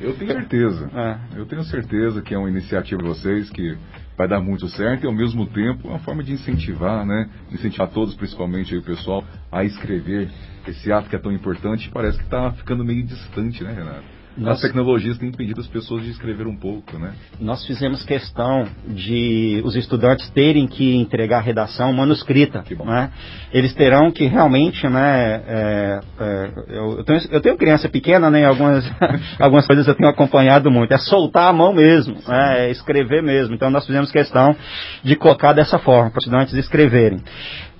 [0.00, 0.90] Eu tenho certeza.
[0.94, 1.38] É.
[1.38, 3.76] Eu tenho certeza que é uma iniciativa de vocês que
[4.16, 7.28] vai dar muito certo e ao mesmo tempo é uma forma de incentivar, né?
[7.50, 10.30] Incentivar todos, principalmente o pessoal, a escrever
[10.68, 14.13] esse ato que é tão importante parece que está ficando meio distante, né, Renato?
[14.36, 17.12] Nós, As tecnologias têm impedido as pessoas de escrever um pouco, né?
[17.40, 23.10] Nós fizemos questão de os estudantes terem que entregar a redação manuscrita, né?
[23.52, 25.42] Eles terão que realmente, né?
[25.46, 28.44] É, é, eu, eu, tenho, eu, tenho, criança pequena, né?
[28.44, 28.84] Algumas,
[29.38, 30.92] algumas coisas eu tenho acompanhado muito.
[30.92, 33.54] É soltar a mão mesmo, né, é escrever mesmo.
[33.54, 34.56] Então nós fizemos questão
[35.04, 37.20] de colocar dessa forma para os estudantes escreverem.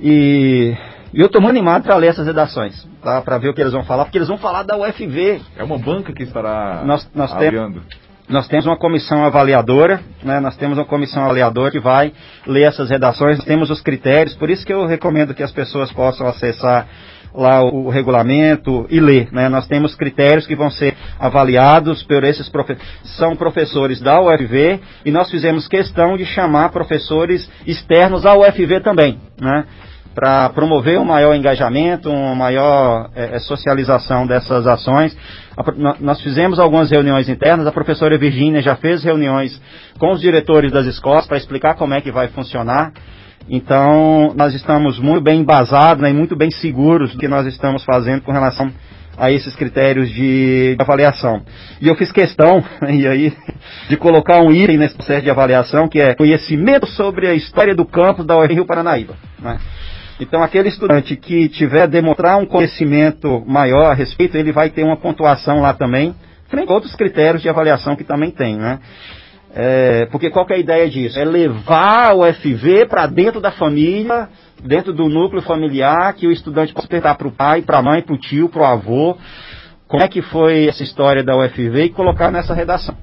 [0.01, 0.73] E
[1.15, 3.23] e eu estou muito animado para ler essas redações, tá?
[3.23, 5.41] para ver o que eles vão falar, porque eles vão falar da UFV.
[5.57, 7.83] É uma banca que estará nós, nós avaliando.
[8.29, 10.41] nós temos uma comissão avaliadora, né?
[10.41, 12.13] nós temos uma comissão avaliadora que vai
[12.45, 16.27] ler essas redações, temos os critérios, por isso que eu recomendo que as pessoas possam
[16.27, 16.89] acessar
[17.35, 19.29] lá o, o regulamento e ler.
[19.33, 19.49] Né?
[19.49, 22.89] Nós temos critérios que vão ser avaliados por esses professores.
[23.17, 29.19] São professores da UFV e nós fizemos questão de chamar professores externos à UFV também.
[29.41, 29.65] Né?
[30.15, 35.17] Para promover um maior engajamento, uma maior é, é socialização dessas ações.
[35.57, 35.65] A,
[36.01, 39.61] nós fizemos algumas reuniões internas, a professora Virgínia já fez reuniões
[39.99, 42.93] com os diretores das escolas para explicar como é que vai funcionar.
[43.49, 47.85] Então, nós estamos muito bem embasados né, e muito bem seguros do que nós estamos
[47.85, 48.73] fazendo com relação
[49.17, 51.43] a esses critérios de avaliação.
[51.81, 53.33] E eu fiz questão, e aí,
[53.89, 57.85] de colocar um item nesse processo de avaliação, que é conhecimento sobre a história do
[57.85, 59.15] campus da URI Rio Paranaíba.
[59.39, 59.59] Né?
[60.21, 64.97] Então, aquele estudante que tiver demonstrar um conhecimento maior a respeito, ele vai ter uma
[64.97, 66.15] pontuação lá também,
[66.49, 68.79] frente outros critérios de avaliação que também tem, né?
[69.57, 71.19] É, porque qual é a ideia disso?
[71.19, 74.29] É levar o FV para dentro da família,
[74.63, 78.03] dentro do núcleo familiar, que o estudante possa perguntar para o pai, para a mãe,
[78.03, 79.17] para o tio, para o avô,
[79.87, 82.97] como é que foi essa história da UFV e colocar nessa redação.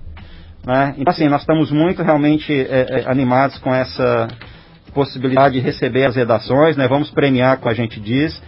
[0.66, 0.96] Né?
[0.98, 4.28] Então, assim, nós estamos muito realmente é, é, animados com essa,
[4.94, 6.88] possibilidade de receber as redações, né?
[6.88, 8.42] Vamos premiar, como a gente diz,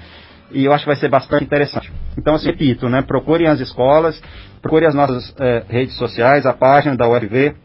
[0.52, 1.92] e eu acho que vai ser bastante interessante.
[2.18, 3.02] Então, assim, repito, né?
[3.02, 4.22] Procurem as escolas,
[4.62, 7.56] procurem as nossas é, redes sociais, a página da UFV,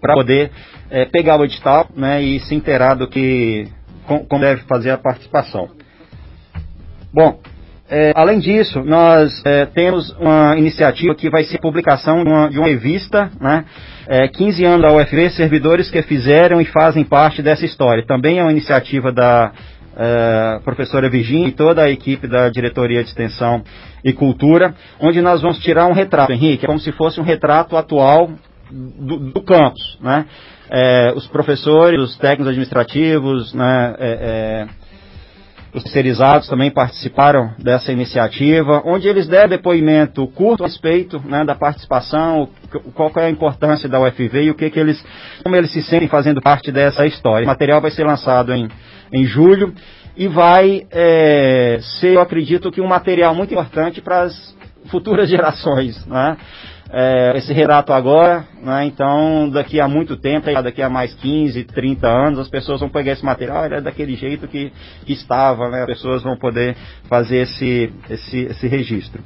[0.00, 0.50] para poder
[0.90, 2.22] é, pegar o edital, né?
[2.22, 3.68] E se inteirar do que,
[4.06, 5.68] com, como deve fazer a participação.
[7.12, 7.40] Bom,
[7.90, 12.56] é, além disso, nós é, temos uma iniciativa que vai ser publicação de uma, de
[12.56, 13.64] uma revista, né?
[14.06, 18.06] É, 15 anos da UFV, servidores que fizeram e fazem parte dessa história.
[18.06, 19.52] Também é uma iniciativa da
[19.96, 23.62] é, professora Virginia e toda a equipe da Diretoria de Extensão
[24.04, 27.76] e Cultura, onde nós vamos tirar um retrato, Henrique, é como se fosse um retrato
[27.76, 28.30] atual
[28.70, 30.26] do, do campus, né?
[30.70, 34.66] É, os professores, os técnicos administrativos, né?
[35.72, 41.54] Os terceirizados também participaram dessa iniciativa, onde eles deram depoimento curto a respeito né, da
[41.54, 42.48] participação,
[42.92, 45.02] qual é a importância da UFV e o que, que eles,
[45.44, 47.44] como eles se sentem fazendo parte dessa história.
[47.44, 48.68] O material vai ser lançado em,
[49.12, 49.72] em julho
[50.16, 54.56] e vai é, ser, eu acredito, que um material muito importante para as
[54.90, 56.04] futuras gerações.
[56.04, 56.36] Né?
[56.92, 62.08] É, esse relato agora, né, então daqui a muito tempo, daqui a mais 15, 30
[62.08, 64.72] anos, as pessoas vão pegar esse material, ele é daquele jeito que,
[65.06, 66.76] que estava, né, as pessoas vão poder
[67.08, 69.22] fazer esse, esse, esse registro.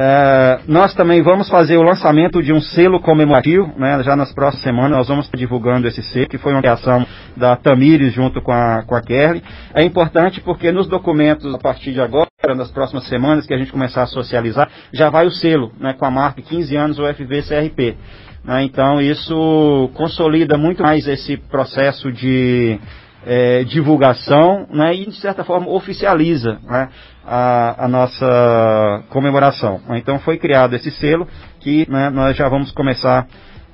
[0.00, 4.62] É, nós também vamos fazer o lançamento de um selo comemorativo, né, já nas próximas
[4.62, 7.04] semanas nós vamos estar divulgando esse selo, que foi uma criação
[7.36, 9.42] da Tamires junto com a, com a Kelly.
[9.74, 13.72] É importante porque nos documentos, a partir de agora, nas próximas semanas, que a gente
[13.72, 17.96] começar a socializar, já vai o selo, né, com a marca 15 anos UFV CRP.
[18.44, 22.78] Né, então isso consolida muito mais esse processo de
[23.26, 26.88] é, divulgação né, e, de certa forma, oficializa né,
[27.28, 29.80] a, a, nossa comemoração.
[29.90, 31.28] Então, foi criado esse selo
[31.60, 33.26] que né, nós já vamos começar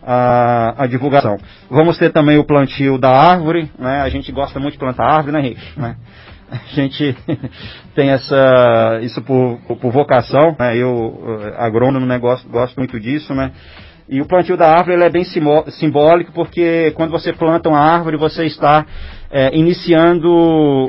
[0.03, 1.37] a, a, divulgação.
[1.71, 5.33] Vamos ter também o plantio da árvore, né, a gente gosta muito de plantar árvore,
[5.33, 5.61] né, Rick?
[5.79, 5.97] Né?
[6.51, 7.17] A gente
[7.95, 13.53] tem essa, isso por, por vocação, né, eu, agrônomo, né, gosto, gosto muito disso, né,
[14.09, 18.45] e o plantio da árvore é bem simbólico porque quando você planta uma árvore, você
[18.45, 18.85] está
[19.31, 20.31] é, iniciando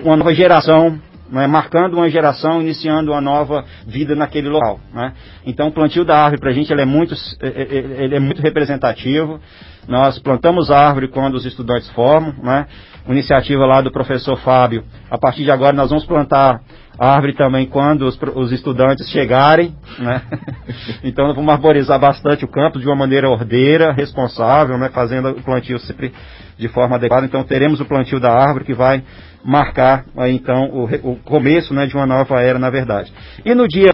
[0.04, 1.00] uma nova geração,
[1.36, 4.80] né, marcando uma geração, iniciando uma nova vida naquele local.
[4.94, 5.12] Né?
[5.46, 8.20] Então o plantio da árvore para a gente ele é, muito, é, é, ele é
[8.20, 9.40] muito representativo.
[9.86, 12.66] Nós plantamos árvore quando os estudantes formam, né?
[13.08, 14.84] Iniciativa lá do professor Fábio.
[15.12, 16.60] A partir de agora nós vamos plantar
[16.98, 20.22] árvore também quando os, os estudantes chegarem, né?
[21.04, 24.90] então vamos arborizar bastante o campo de uma maneira ordeira, responsável, né?
[24.90, 26.12] Fazendo o plantio sempre
[26.58, 27.26] de forma adequada.
[27.26, 29.04] Então teremos o plantio da árvore que vai
[29.46, 33.14] marcar aí, então o, o começo né, de uma nova era, na verdade.
[33.46, 33.94] E no dia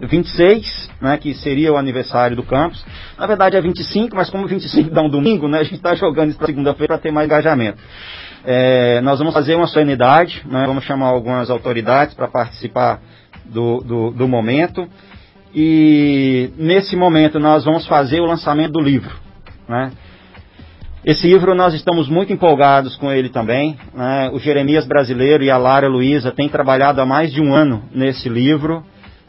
[0.00, 2.84] 26, né, que seria o aniversário do campus.
[3.18, 6.30] Na verdade é 25, mas como 25 dá um domingo, né, a gente está jogando
[6.30, 7.78] isso para segunda-feira para ter mais engajamento.
[8.44, 13.00] É, nós vamos fazer uma solenidade, né, vamos chamar algumas autoridades para participar
[13.44, 14.88] do, do, do, momento.
[15.52, 19.14] E nesse momento nós vamos fazer o lançamento do livro.
[19.68, 19.90] Né.
[21.04, 23.78] Esse livro nós estamos muito empolgados com ele também.
[23.94, 24.30] Né.
[24.32, 28.28] O Jeremias Brasileiro e a Lara Luiza têm trabalhado há mais de um ano nesse
[28.28, 28.84] livro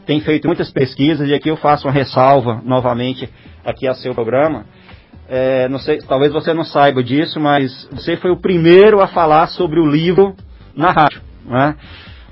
[0.06, 3.28] tem feito muitas pesquisas e aqui eu faço uma ressalva novamente
[3.64, 4.64] aqui a seu programa.
[5.28, 9.80] É, sei, talvez você não saiba disso, mas você foi o primeiro a falar sobre
[9.80, 10.34] o livro
[10.74, 11.20] na rádio.
[11.46, 11.76] Né?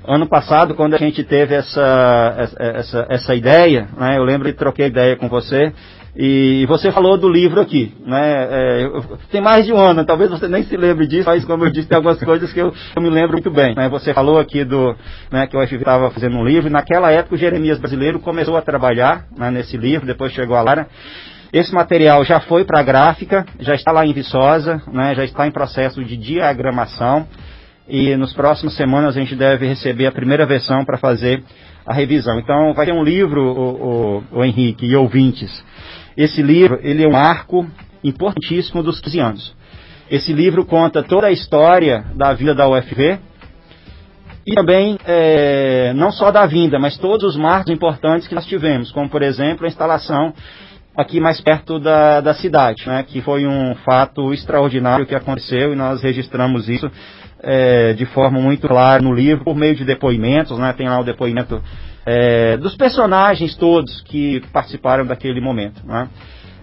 [0.05, 4.87] Ano passado, quando a gente teve essa, essa, essa ideia, né, eu lembro que troquei
[4.87, 5.71] ideia com você,
[6.15, 8.47] e você falou do livro aqui, né?
[8.49, 8.91] É,
[9.31, 11.87] tem mais de um ano, talvez você nem se lembre disso, mas como eu disse,
[11.87, 13.73] tem algumas coisas que eu, eu me lembro muito bem.
[13.73, 13.87] Né?
[13.87, 14.93] Você falou aqui do
[15.31, 18.57] né, que o FV estava fazendo um livro, e naquela época o Jeremias Brasileiro começou
[18.57, 20.87] a trabalhar né, nesse livro, depois chegou a Lara.
[21.53, 25.47] Esse material já foi para a gráfica, já está lá em Viçosa, né, já está
[25.47, 27.25] em processo de diagramação
[27.87, 31.43] e nos próximos semanas a gente deve receber a primeira versão para fazer
[31.85, 32.39] a revisão.
[32.39, 35.51] Então vai ter um livro, o, o, o Henrique e ouvintes,
[36.15, 37.65] esse livro ele é um marco
[38.03, 39.55] importantíssimo dos 15 anos.
[40.09, 43.19] Esse livro conta toda a história da vida da UFV
[44.45, 48.91] e também é, não só da vinda, mas todos os marcos importantes que nós tivemos,
[48.91, 50.33] como por exemplo a instalação
[50.97, 55.75] aqui mais perto da, da cidade, né, que foi um fato extraordinário que aconteceu e
[55.75, 56.91] nós registramos isso
[57.41, 61.03] é, de forma muito clara no livro, por meio de depoimentos, né, tem lá o
[61.03, 61.61] depoimento
[62.05, 65.85] é, dos personagens todos que participaram daquele momento.
[65.85, 66.09] Né?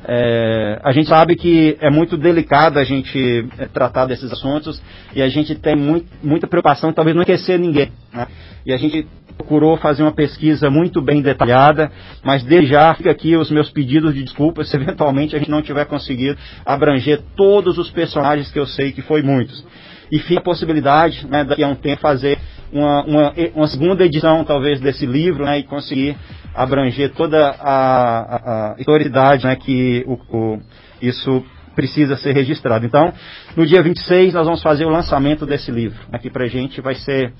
[0.04, 4.80] É, a gente sabe que é muito delicado a gente é, tratar desses assuntos
[5.14, 7.92] e a gente tem muito, muita preocupação, talvez não esquecer ninguém.
[8.12, 8.26] Né?
[8.64, 11.90] E a gente procurou fazer uma pesquisa muito bem detalhada,
[12.24, 15.62] mas desde já fica aqui os meus pedidos de desculpas se eventualmente a gente não
[15.62, 19.64] tiver conseguido abranger todos os personagens que eu sei que foi muitos.
[20.10, 22.38] E fica a possibilidade, né, daqui a um tempo, fazer
[22.72, 26.16] uma, uma, uma segunda edição, talvez, desse livro, né, e conseguir
[26.54, 30.58] abranger toda a, a, a historicidade né, que o, o,
[31.00, 31.44] isso
[31.74, 32.84] precisa ser registrado.
[32.84, 33.12] Então,
[33.56, 35.98] no dia 26, nós vamos fazer o lançamento desse livro.
[36.12, 37.32] Aqui para a gente vai ser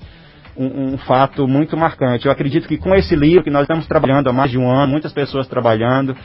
[0.55, 2.25] um, um, fato muito marcante.
[2.25, 4.91] Eu acredito que com esse livro, que nós estamos trabalhando há mais de um ano,
[4.91, 6.15] muitas pessoas trabalhando,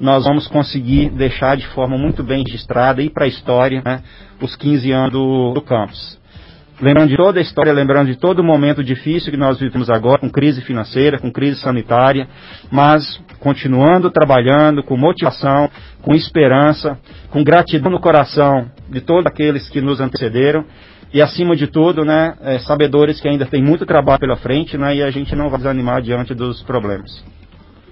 [0.00, 4.02] nós vamos conseguir deixar de forma muito bem registrada e para a história né,
[4.40, 6.20] os 15 anos do, do campus
[6.80, 10.18] lembrando de toda a história, lembrando de todo o momento difícil que nós vivemos agora,
[10.18, 12.26] com crise financeira, com crise sanitária,
[12.70, 15.68] mas continuando trabalhando com motivação,
[16.02, 16.98] com esperança,
[17.30, 20.64] com gratidão no coração de todos aqueles que nos antecederam
[21.12, 24.96] e acima de tudo, né, é, sabedores que ainda tem muito trabalho pela frente, né,
[24.96, 27.22] e a gente não vai desanimar diante dos problemas.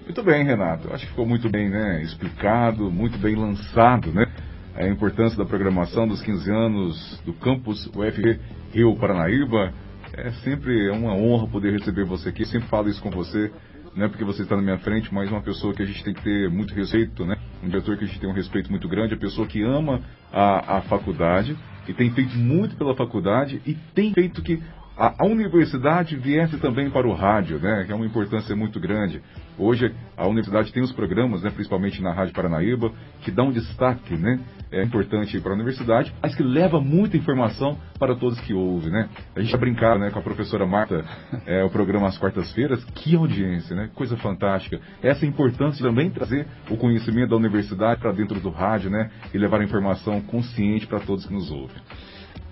[0.09, 0.89] Muito bem, Renato.
[0.91, 4.27] Acho que ficou muito bem, né, explicado, muito bem lançado, né,
[4.75, 8.41] a importância da programação dos 15 anos do campus UFG
[8.73, 9.71] Rio Paranaíba.
[10.15, 12.47] É sempre uma honra poder receber você aqui.
[12.47, 13.53] sempre falo isso com você,
[13.95, 16.15] não é porque você está na minha frente, mas uma pessoa que a gente tem
[16.15, 17.37] que ter muito respeito, né?
[17.63, 20.01] Um diretor que a gente tem um respeito muito grande, a pessoa que ama
[20.33, 21.55] a, a faculdade
[21.87, 24.59] e tem feito muito pela faculdade e tem feito que
[24.99, 27.85] a, a, universidade viesse também para o rádio, né?
[27.87, 29.23] Que é uma importância muito grande.
[29.57, 32.93] Hoje a universidade tem os programas, né, principalmente na Rádio Paranaíba,
[33.23, 34.41] que dão destaque, né?
[34.73, 39.09] É importante para a universidade, mas que leva muita informação para todos que ouvem, né?
[39.37, 41.05] A gente já brincava, né, com a professora Marta,
[41.47, 43.89] é, o programa às quartas-feiras, que audiência, né?
[43.95, 44.81] Coisa fantástica.
[45.01, 49.11] Essa importância também trazer o conhecimento da universidade para dentro do rádio, né?
[49.33, 51.77] E levar a informação consciente para todos que nos ouvem.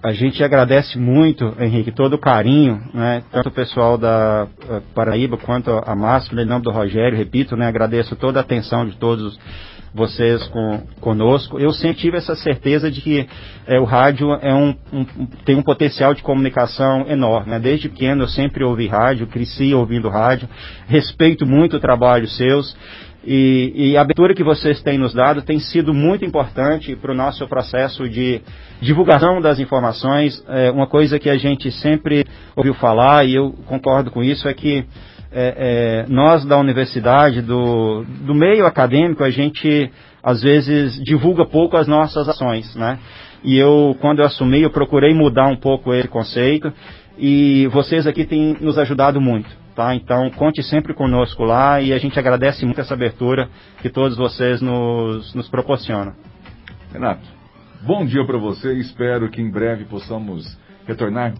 [0.06, 5.36] A gente agradece muito, Henrique, todo o carinho, né, tanto o pessoal da uh, Paraíba
[5.36, 9.36] quanto a Márcia, em nome do Rogério, repito, né, agradeço toda a atenção de todos
[9.92, 11.58] vocês com, conosco.
[11.58, 13.26] Eu sempre tive essa certeza de que
[13.66, 17.50] é, o rádio é um, um, tem um potencial de comunicação enorme.
[17.50, 17.58] Né?
[17.58, 20.48] Desde pequeno eu sempre ouvi rádio, cresci ouvindo rádio,
[20.86, 22.76] respeito muito o trabalho seus.
[23.26, 27.14] E, e, a abertura que vocês têm nos dado tem sido muito importante para o
[27.14, 28.40] nosso processo de
[28.80, 30.40] divulgação das informações.
[30.48, 32.24] É, uma coisa que a gente sempre
[32.54, 34.84] ouviu falar, e eu concordo com isso, é que
[35.32, 39.90] é, é, nós da universidade, do, do meio acadêmico, a gente
[40.22, 42.98] às vezes divulga pouco as nossas ações, né?
[43.42, 46.72] E eu, quando eu assumi, eu procurei mudar um pouco esse conceito
[47.18, 49.65] e vocês aqui têm nos ajudado muito.
[49.76, 49.94] Tá?
[49.94, 53.50] Então, conte sempre conosco lá e a gente agradece muito essa abertura
[53.82, 56.14] que todos vocês nos, nos proporcionam.
[56.90, 57.28] Renato,
[57.82, 58.72] bom dia para você.
[58.72, 61.34] Espero que em breve possamos retornar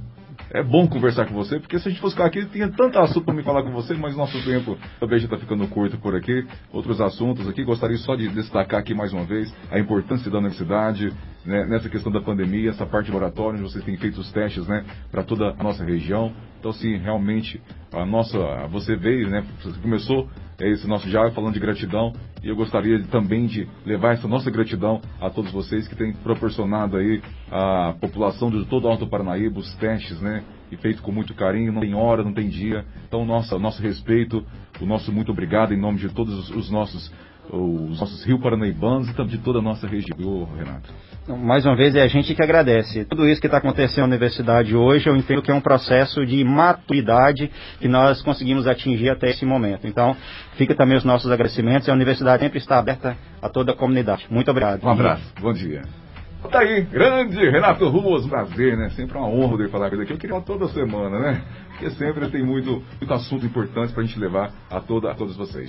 [0.51, 3.25] é bom conversar com você, porque se a gente fosse ficar aqui, tinha tanto assunto
[3.25, 6.47] para me falar com você, mas nosso tempo também já está ficando curto por aqui.
[6.73, 11.13] Outros assuntos aqui, gostaria só de destacar aqui mais uma vez a importância da universidade,
[11.47, 14.67] né, nessa questão da pandemia, essa parte de laboratório, onde vocês têm feito os testes
[14.67, 16.33] né, para toda a nossa região.
[16.59, 17.61] Então, sim, realmente,
[17.93, 18.39] a nossa,
[18.69, 20.29] você veio, né, você começou
[20.59, 25.01] esse nosso diálogo falando de gratidão e eu gostaria também de levar essa nossa gratidão
[25.21, 29.75] a todos vocês que têm proporcionado aí a população de todo o Alto Paranaíba, os
[29.77, 32.85] testes, né, e feito com muito carinho, não tem hora, não tem dia.
[33.07, 34.45] Então, nossa, nosso respeito,
[34.81, 37.13] o nosso muito obrigado em nome de todos os nossos
[37.51, 40.93] os nossos rios paranaibanos e também de toda a nossa região, Renato.
[41.29, 43.05] Mais uma vez, é a gente que agradece.
[43.05, 46.45] Tudo isso que está acontecendo na universidade hoje, eu entendo que é um processo de
[46.45, 49.89] maturidade que nós conseguimos atingir até esse momento.
[49.89, 50.17] Então,
[50.57, 51.89] fica também os nossos agradecimentos.
[51.89, 54.27] A universidade sempre está aberta a toda a comunidade.
[54.31, 54.85] Muito obrigado.
[54.85, 55.25] Um abraço.
[55.41, 55.83] Bom dia.
[56.51, 58.91] Tá aí, grande Renato Ruas, prazer, né?
[58.91, 60.13] Sempre uma honra poder falar com ele aqui.
[60.13, 61.43] Eu queria toda semana, né?
[61.71, 65.37] Porque sempre tem muito, muito assunto importante para a gente levar a, toda, a todos
[65.37, 65.67] vocês.